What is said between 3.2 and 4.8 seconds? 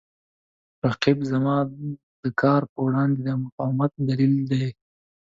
د مقاومت دلیل دی